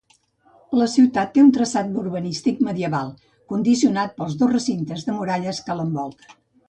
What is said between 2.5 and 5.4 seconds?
medieval, condicionat pels dos recintes de